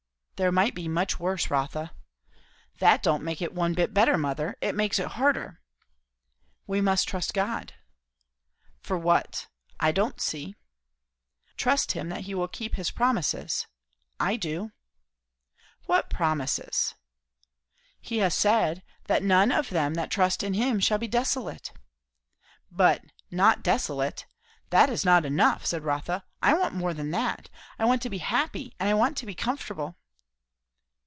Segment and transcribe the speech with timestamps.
[0.37, 1.91] "There might be much worse, Rotha."
[2.79, 4.55] "That don't make this one bit better, mother.
[4.59, 5.61] It makes it harder."
[6.65, 7.73] "We must trust God."
[8.79, 9.47] "For what?
[9.79, 10.55] I don't see."
[11.57, 13.67] "Trust him, that he will keep his promises.
[14.19, 14.71] I do."
[15.85, 16.95] "What promises?"
[18.01, 21.71] "He has said, that none of them that trust in him shall be desolate."
[22.71, 24.25] "But 'not desolate'!
[24.71, 25.83] That is not enough," said.
[25.83, 26.25] Rotha.
[26.41, 27.47] "I want more than that.
[27.77, 29.97] I want to be happy; and I want to be comfortable."